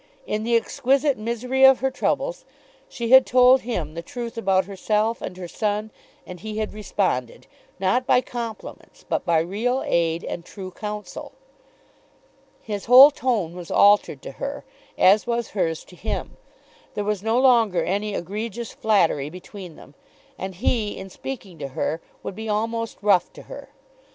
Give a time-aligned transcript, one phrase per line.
[0.25, 2.43] In the exquisite misery of her troubles,
[2.89, 5.91] she had told him the truth about herself and her son,
[6.25, 7.45] and he had responded,
[7.79, 11.33] not by compliments, but by real aid and true counsel.
[12.63, 14.65] His whole tone was altered to her,
[14.97, 16.35] as was hers to him.
[16.95, 19.93] There was no longer any egregious flattery between them,
[20.35, 23.69] and he, in speaking to her, would be almost rough to her.